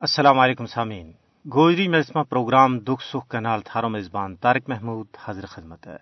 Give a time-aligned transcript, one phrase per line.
[0.00, 1.12] السلام علیکم سامعین۔
[1.54, 5.96] گوجری مجسمہ پروگرام دکھ سکھ کا نال تھارو میزبان طارق محمود حاضر خدمت ہے۔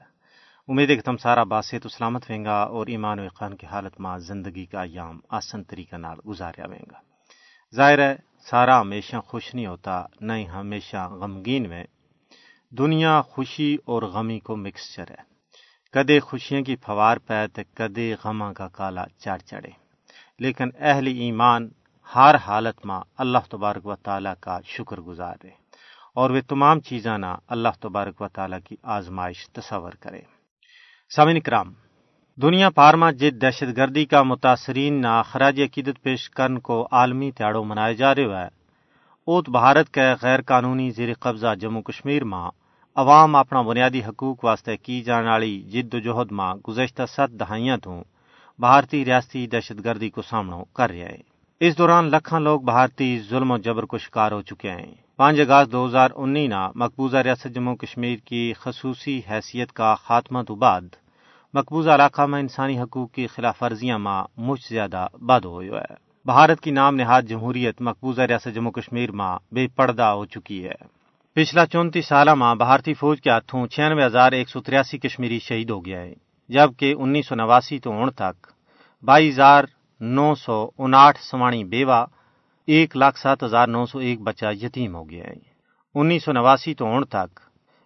[0.68, 3.66] امید ہے کہ تم سارا باسے تو سلامت ہوئیں گا اور ایمان و اقان کی
[3.66, 7.00] حالت میں زندگی کا ایام آسن طریقہ نال گزاریا ہوئیں گا۔
[7.74, 8.16] ظاہر ہے،
[8.50, 11.84] سارا ہمیشہ خوش نہیں ہوتا، نہ ہی ہمیشہ غمگین میں۔
[12.70, 15.22] دنیا خوشی اور غمی کو مکسچر ہے۔
[15.92, 19.70] کدے خوشیاں کی فوار پہ تو کدے غماں کا کالا چڑھ چڑھے۔
[20.38, 21.68] لیکن اہل ایمان
[22.14, 25.50] ہر حالت میں اللہ تبارک و تعالیٰ کا شکر گزار رہے
[26.14, 30.20] اور وہ تمام چیزاں نہ اللہ تبارک و تعالیٰ کی آزمائش تصور کرے۔
[31.16, 31.72] سامعین کرام،
[32.42, 37.30] دنیا پار میں جد دہشت گردی کا متاثرین نہ خراج عقیدت پیش کرن کو عالمی
[37.30, 38.48] تہاڑوں منائے جا رہے ہے
[39.28, 42.48] اوت بھارت کے غیر قانونی زیر قبضہ جموں کشمیر میں
[42.94, 47.76] عوام اپنا بنیادی حقوق واسطے کی جان والی جد و جہد میں گزشتہ ست دہائیاں
[47.76, 48.02] تو
[48.58, 53.50] بھارتی ریاستی دہشت گردی کو سامنا کر رہے ہیں۔ اس دوران لکھاں لوگ بھارتی ظلم
[53.50, 57.54] و جبر کو شکار ہو چکے ہیں۔ پانچ اگست دو ہزار انی نا مقبوضہ ریاست
[57.54, 60.96] جموں کشمیر کی خصوصی حیثیت کا خاتمہ تو بعد
[61.54, 65.94] مقبوضہ علاقہ میں انسانی حقوق کی خلاف ورزیاں ماں مجھ زیادہ بد ہوئی ہے۔
[66.26, 70.76] بھارت کی نام نہاد جمہوریت مقبوضہ ریاست جموں کشمیر ماں بے پردہ ہو چکی ہے۔
[71.36, 75.70] پچھلا چونتیس سالہ ماں بھارتی فوج کے ہاتھوں چھیانوے ہزار ایک سو تریاسی کشمیری شہید
[75.70, 76.12] ہو گیا ہے،
[76.50, 78.46] جبکہ انیس سو نواسی تو اون تک
[79.04, 79.64] بائیس ہزار
[80.00, 82.06] نو سو انٹھ سوانی بیوہ،
[82.66, 85.34] ایک لاکھ سات ہزار نو سو ایک بچہ یتیم ہو گیا ہے۔
[85.94, 87.40] انیس سو نواسی تو اون تک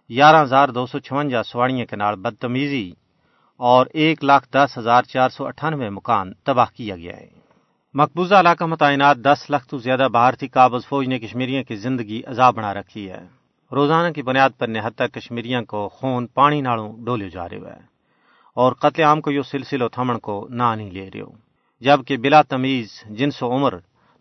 [0.09, 2.91] گیارہ ہزار دو سو چونجا سواڑیاں کے نال بدتمیزی
[3.57, 7.27] اور ایک لاکھ دس ہزار چار سو اٹھانوے مکان تباہ کیا گیا ہے۔
[7.93, 12.21] مقبوضہ علاقہ میں تعینات دس لاکھ تو زیادہ بھارتی قابض فوج نے کشمیریوں کی زندگی
[12.27, 13.23] عذاب بنا رکھی ہے۔
[13.71, 17.79] روزانہ کی بنیاد پر نہتر کشمیریوں کو خون پانی نالوں ڈولے جا رہے ہے
[18.53, 21.50] اور قتل عام کو یہ سلسلہ تھمن کو نہ نہیں لے رہے ہو
[21.81, 23.73] جبکہ بلا تمیز جنس و عمر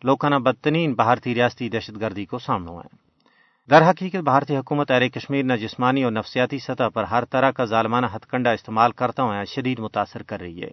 [0.02, 3.10] لوکانہ بدترین بھارتی ریاستی دہشت گردی کو سامنا ہے
[3.70, 7.64] در حقیقت بھارتی حکومت ارے کشمیر نہ جسمانی اور نفسیاتی سطح پر ہر طرح کا
[7.64, 10.70] ظالمانہ ہتھ کنڈا استعمال کرتا ہوا شدید متاثر کر رہی ہے۔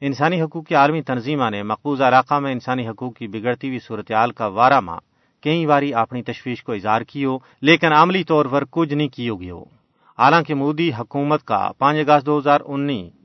[0.00, 4.30] انسانی حقوق کی عالمی تنظیمہ نے مقبوضہ علاقہ میں انسانی حقوق کی بگڑتی ہوئی صورتحال
[4.30, 4.98] کا وارہ ماں،
[5.42, 9.28] کئی باری اپنی تشویش کو اظہار کی ہو، لیکن عملی طور پر کچھ نہیں کی
[9.28, 9.62] ہوگی ہو۔
[10.18, 13.23] حالانکہ مودی حکومت کا پانچ اگست دو ہزار انیس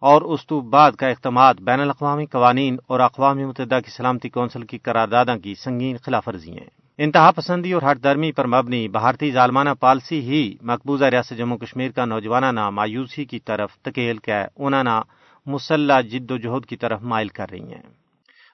[0.00, 4.78] اور اس بعد کا اقدامات بین الاقوامی قوانین اور اقوام متحدہ کی سلامتی کونسل کی
[4.78, 9.70] قراردادوں کی سنگین خلاف ورزی ہیں۔ انتہا پسندی اور ہٹ درمی پر مبنی بھارتی ظالمانہ
[9.80, 15.02] پالسی ہی مقبوضہ ریاست جموں کشمیر کا نوجوانہ مایوسی کی طرف تکیل کے انہوں
[15.46, 17.82] مسلح جد و جہد کی طرف مائل کر رہی ہیں۔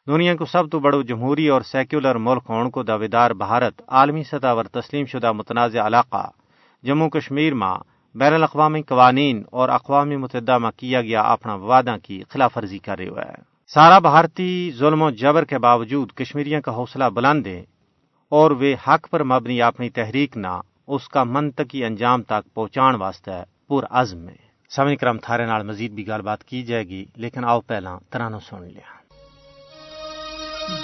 [0.06, 4.54] دنیا کو سب تو بڑو جمہوری اور سیکولر ملک ہون کو دعویدار بھارت عالمی سطح
[4.56, 6.30] پر تسلیم شدہ متنازع علاقہ
[6.82, 12.22] جموں کشمیر میں بین الاقوامی قوانین اور اقوام متحدہ میں کیا گیا، اپنا وعدہ کی
[12.28, 13.42] خلاف ورزی کر رہے ہے
[13.74, 17.58] سارا بھارتی ظلم و جبر کے باوجود کشمیریوں کا حوصلہ بلند دے
[18.32, 20.54] اور وہ حق پر مبنی اپنی تحریک نہ
[20.86, 24.36] اس کا منطقی انجام تک پہنچان واسطے پور عزم میں
[24.70, 28.40] سمن کرم تھارے نال مزید بھی گل بات کی جائے گی، لیکن آؤ پہلا ترانو
[28.40, 28.94] سن لیا۔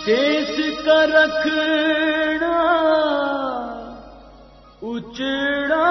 [0.06, 0.50] دیس
[0.84, 2.54] کا رکھنا
[4.82, 5.88] اچڑا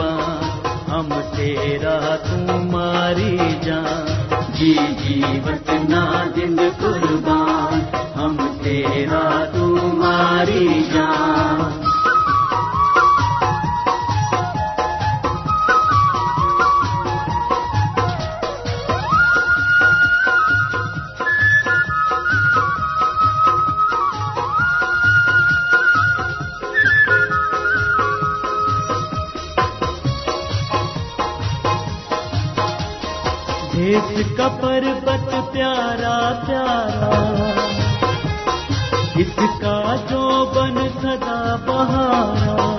[0.00, 4.06] قربان ہم تیرا تمہاری جان۔
[4.58, 7.80] جی جی بتنا جند قربان
[8.16, 11.79] ہم تیرا تمہاری جان۔
[36.46, 37.50] پیارا۔
[39.16, 42.78] اس کا جو بن سدا بہارا۔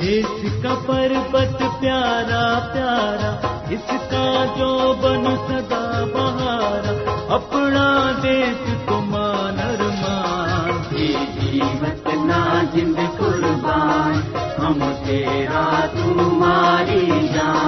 [0.00, 6.92] دیس کا پربت پیارا پیارا۔ اس کا جو بن سدا بہارا۔
[7.34, 17.65] اپنا دیس کو مانر مان جیوت نا جند قربان، ہم تیرا تمہاری جان۔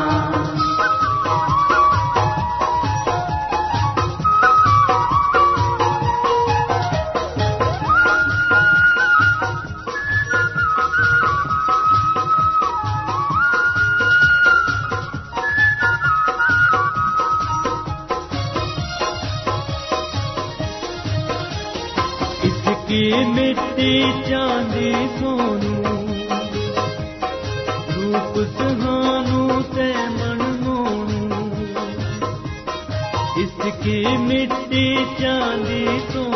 [23.78, 25.82] مٹی چاندی سونو۔
[27.96, 31.50] روپ سہانو تے من مونو۔
[33.36, 36.27] اس کی مٹی چاندی سونو۔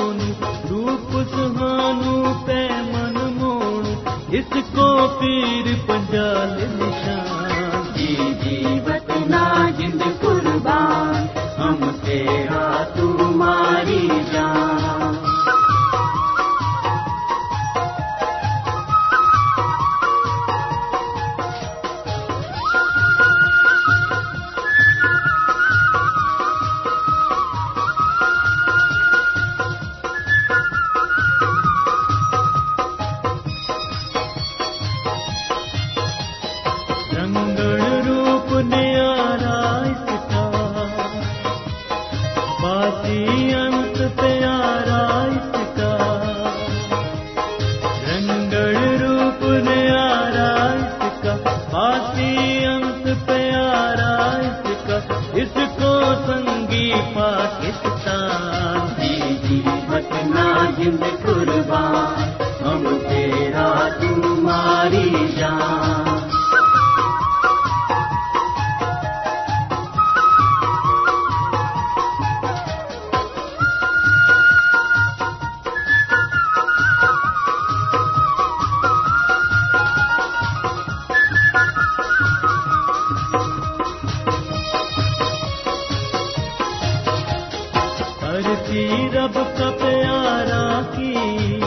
[88.73, 91.61] کسی رب کا پیارا کی۔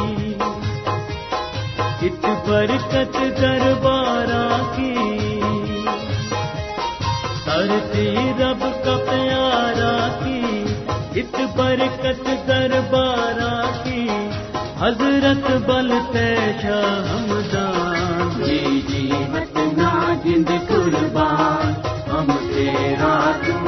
[2.01, 4.95] ات برکت دربارہ کی۔
[7.45, 10.65] کرتی رب کا پیارا کی۔
[11.15, 14.29] ات برکت دربارہ کی۔
[14.79, 19.11] حضرت بل پیشہ ہمدان جی جی
[20.67, 21.73] قربان،
[22.09, 23.64] ہم تیرا تم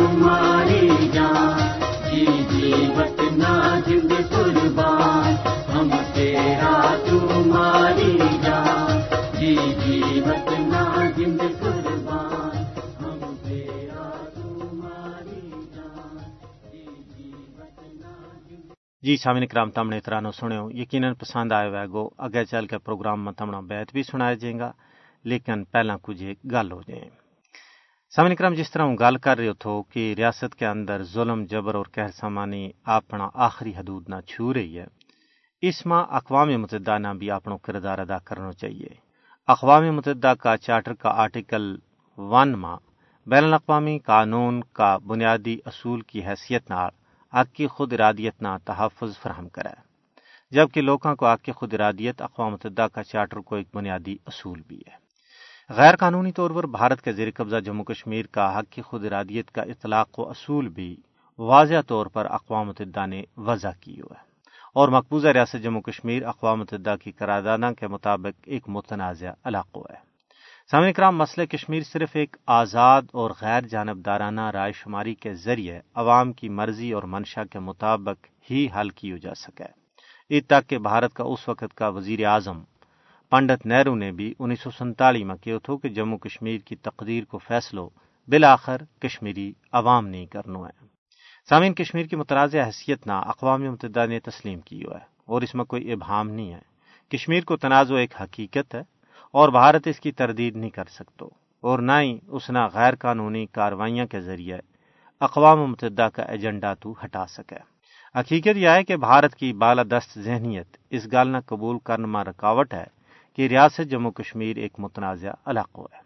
[19.07, 23.23] جی سامع کرام تمنے ترانو سنو یقیناً پسند آئے ہوئے گو۔ اگے چل کے پروگرام
[23.25, 24.71] میں تمنا بیت بھی سنایا جائے گا،
[25.23, 27.09] لیکن پہلا کچھ ایک گل ہو جائے۔
[28.13, 31.75] سامع کرام جس طرح ہوں گل کر رہے تھو کہ ریاست کے اندر ظلم، جبر
[31.75, 34.85] اور کہر سامانی اپنا آخری حدود نہ چھو رہی ہے،
[35.63, 38.91] اس ماں اقوام متحدہ نے بھی اپنا کردار ادا کرنا چاہیے۔
[39.47, 41.75] اقوام متحدہ کا چارٹر کا آرٹیکل
[42.17, 42.77] ون ماں،
[43.27, 46.96] بین الاقوامی قانون کا بنیادی اصول کی حیثیت نال
[47.31, 49.69] آگ کی خود ارادیت نہ تحفظ فراہم کرا
[50.51, 54.61] جبکہ لوکاں کو آگ کی خود ارادیت، اقوام متحدہ کا چارٹر کو ایک بنیادی اصول
[54.67, 55.07] بھی ہے۔
[55.69, 59.51] غیر قانونی طور پر بھارت کے زیر قبضہ جموں کشمیر کا حق کی خود ارادیت
[59.51, 60.95] کا اطلاق و اصول بھی
[61.39, 64.27] واضح طور پر اقوام متحدہ نے وضع کی ہوا ہے
[64.75, 70.06] اور مقبوضہ ریاست جموں کشمیر، اقوام متحدہ کی قراردادہ کے مطابق ایک متنازع علاقہ ہے۔
[70.71, 76.33] سامع کرام، مسئلہ کشمیر صرف ایک آزاد اور غیر جانبدارانہ رائے شماری کے ذریعے عوام
[76.33, 79.63] کی مرضی اور منشا کے مطابق ہی حل کی جا سکے۔
[80.31, 82.63] عید تک کہ بھارت کا اس وقت کا وزیر اعظم
[83.29, 87.23] پنڈت نہرو نے بھی انیس سو سنتالی میں کیا تھو کہ جموں کشمیر کی تقدیر
[87.23, 87.89] کو فیصلو
[88.27, 90.85] بالآخر کشمیری عوام نہیں کرنا ہے۔
[91.49, 95.55] سامعین، کشمیر کی متنازع حیثیت نہ اقوام متحدہ نے تسلیم کی ہوا ہے اور اس
[95.55, 96.61] میں کوئی ابہام نہیں ہے۔
[97.09, 98.96] کشمیر کو تنازع ایک حقیقت ہے۔
[99.31, 101.25] اور بھارت اس کی تردید نہیں کر سکتا
[101.63, 104.57] اور نہ ہی اس نہ غیر قانونی کاروائیاں کے ذریعے
[105.19, 107.55] اقوام متحدہ کا ایجنڈا تو ہٹا سکے۔
[108.19, 112.85] حقیقت یہ ہے کہ بھارت کی بالادست ذہنیت اس گال نہ قبول کرنما رکاوٹ ہے
[113.35, 115.99] کہ ریاست جموں کشمیر ایک متنازع علاقہ ہے۔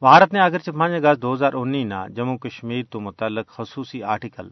[0.00, 4.48] بھارت نے اگر چپانچ اگست دو ہزار انیس نہ جموں کشمیر تو متعلق خصوصی آرٹیکل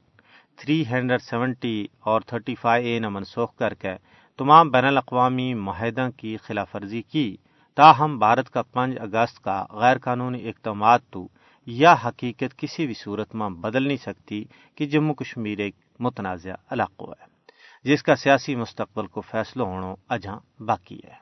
[0.56, 3.92] تھری ہنڈریڈ سیونٹی اور تھرٹی فائیو اے نہ منسوخ کر کے
[4.38, 7.36] تمام بین الاقوامی معاہدہ کی خلاف ورزی کی۔
[7.76, 11.28] تاہم بھارت کا پنج اگست کا غیر قانونی اقدامات تو
[11.66, 17.10] یا حقیقت کسی بھی صورت میں بدل نہیں سکتی کہ جموں کشمیر ایک متنازع علاقہ
[17.10, 17.26] ہے،
[17.84, 21.14] جس کا سیاسی مستقبل کو فیصلہ ہونا اجاں باقی ہے۔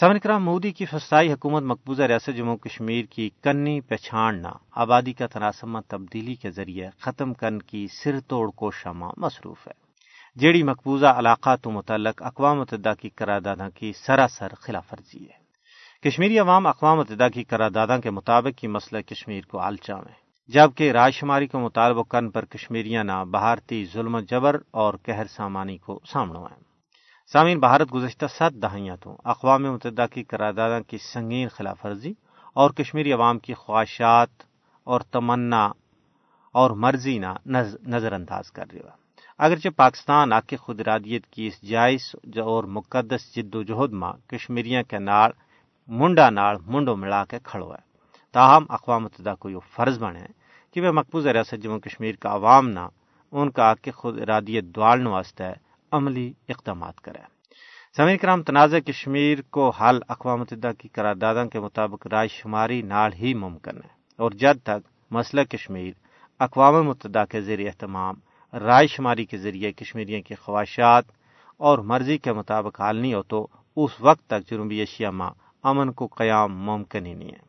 [0.00, 5.26] سمن کرام، مودی کی فسائی حکومت مقبوضہ ریاست جموں کشمیر کی کنی پہچاننا آبادی کا
[5.26, 9.72] تناسمہ تبدیلی کے ذریعے ختم کرنے کی سر توڑ کو شما مصروف ہے۔
[10.36, 15.45] جیڑی مقبوضہ علاقہ تو متعلق اقوام متحدہ کی قراردادہ کی سراسر خلاف ورزی ہے۔
[16.04, 20.12] کشمیری عوام اقوام متحدہ کی قراردادہ کے مطابق یہ مسئلہ کشمیر کو آلچا میں،
[20.48, 25.76] جبکہ راج شماری کو مطالبہ کرن پر کشمیریاں نہ بھارتی ظلم جبر اور قہر سامانی
[25.76, 26.62] کو سامنا آئیں
[27.32, 32.12] سامعین، بھارت گزشتہ سات دہائیاں تو اقوام متحدہ کی قراردادہ کی سنگین خلاف ورزی
[32.56, 34.42] اور کشمیری عوام کی خواہشات
[34.86, 35.64] اور تمنا
[36.54, 37.32] اور مرضی نہ
[37.86, 38.94] نظر انداز کر رہی ہوا
[39.40, 44.82] اگرچہ پاکستان آکے خود ارادیت کی اس جائز اور مقدس جد و جہد ماں کشمیریاں
[44.82, 45.30] کے نار
[45.88, 47.86] منڈا ناڑ منڈو ملا کے کھڑو ہے
[48.32, 50.26] تاہم اقوام متحدہ کو یہ فرض بنے
[50.74, 52.88] کہ وہ مقبوضہ ریاست جموں کشمیر کا عوام نہ
[53.32, 55.44] ان کا آ کے خود ارادیت دوالنے واسطے
[55.92, 57.36] عملی اقدامات کرے
[57.96, 63.12] سمیر کرام، تنازع کشمیر کو حل اقوام متحدہ کی قراردادوں کے مطابق رائے شماری نال
[63.12, 63.88] ہی ممکن ہے۔
[64.18, 65.92] اور جب تک مسئلہ کشمیر
[66.38, 68.14] اقوام متحدہ کے ذریعے اہتمام،
[68.52, 71.04] رائے شماری کے ذریعے کشمیریوں کی خواہشات
[71.56, 75.92] اور مرضی کے مطابق حال نہیں ہو تو اس وقت تک جنوبی ایشیا میں امن
[75.92, 77.46] کو قیام ممکن ہی نہیں ہے۔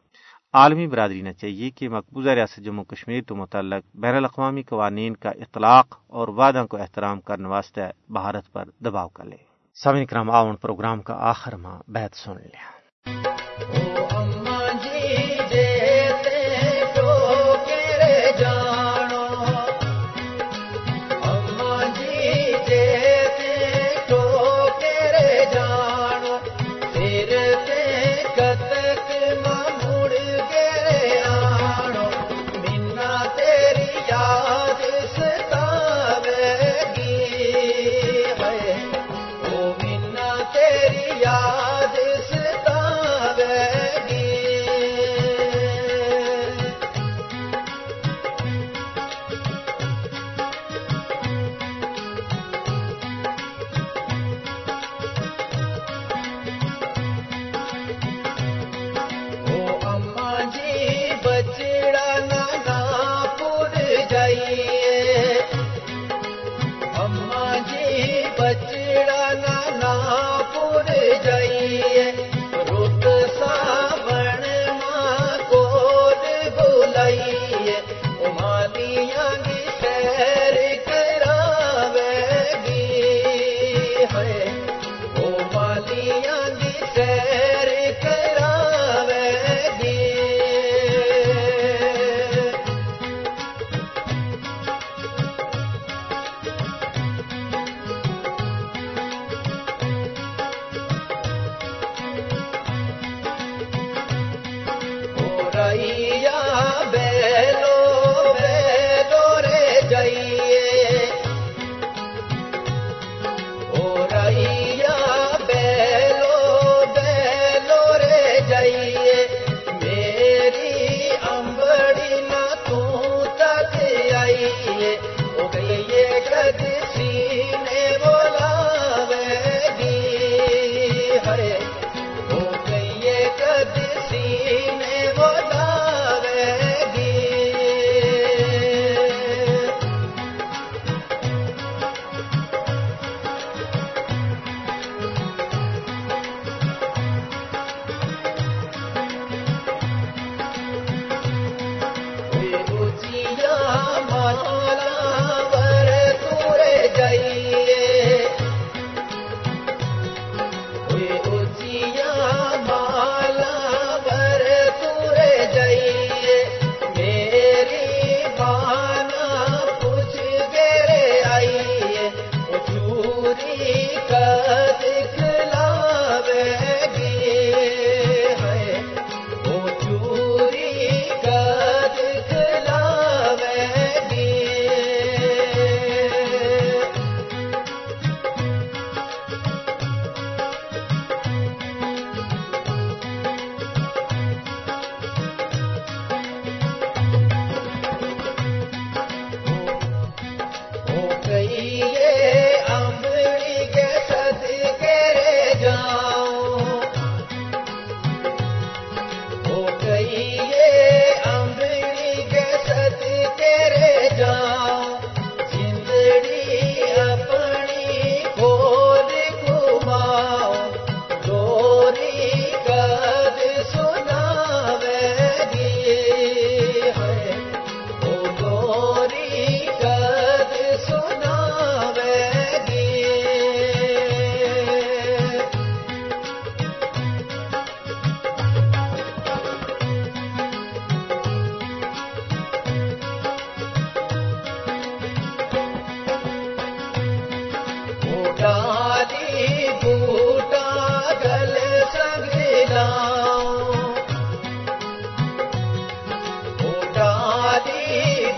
[0.53, 5.29] عالمی برادری نے چاہیے کہ مقبوضہ ریاست جموں کشمیر تو متعلق بین الاقوامی قوانین کا
[5.29, 9.37] اطلاق اور وعدہ کو احترام کرنے واسطے بھارت پر دباؤ کر لے۔
[9.83, 12.77] سمن کرام آون پروگرام کا آخر ماہ بیت سن لیا۔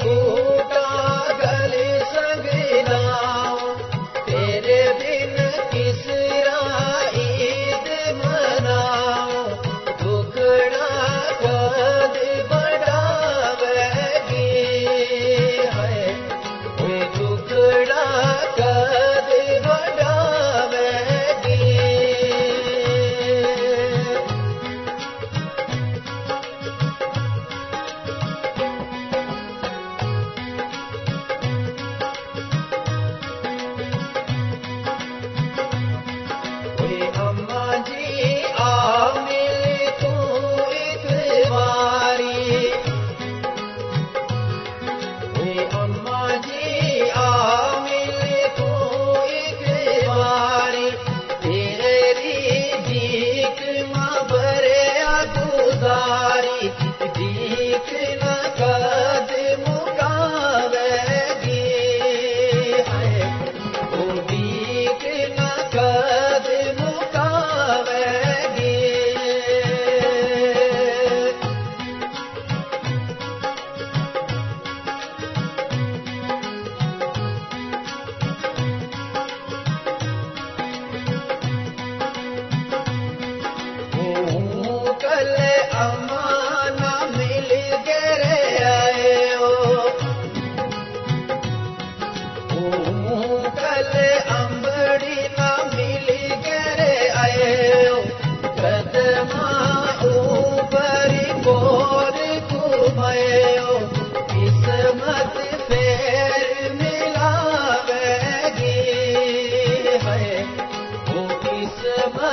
[0.03, 0.58] کو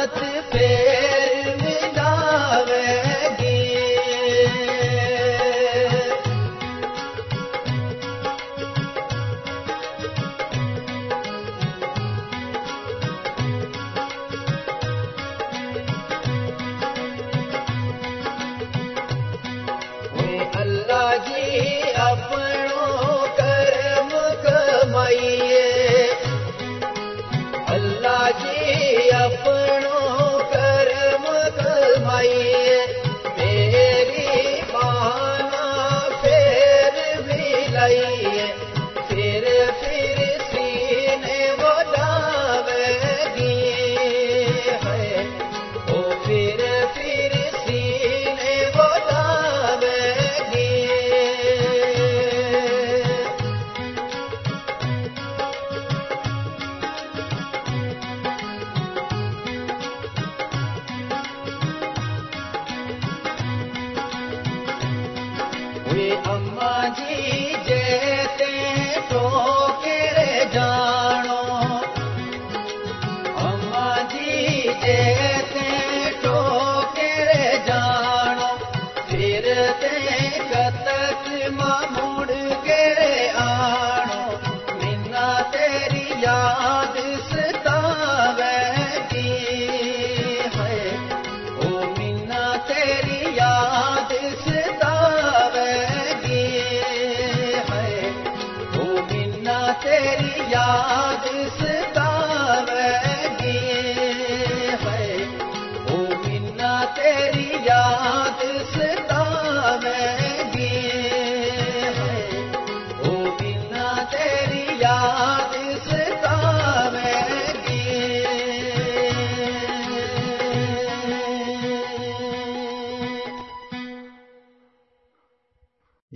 [0.06, 0.95] قسمت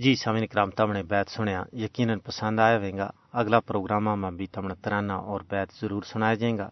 [0.03, 2.91] جی سامعین کرام تمنے بیت سنیا، یقیناً پسند آیا ہوئے
[3.33, 6.69] اگلا پروگرام میں بھی تمنا ترانہ اور بیت ضرور سنایا جائے گا۔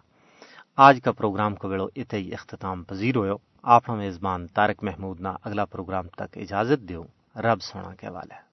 [0.77, 3.31] آج کا پروگرام کو ویڑو اتنے ہی اختتام پذیر ہوئے۔
[3.63, 7.03] آپ میزبان تارک محمود نہ اگلا پروگرام تک اجازت دیو۔
[7.35, 8.47] رب سونا کے والے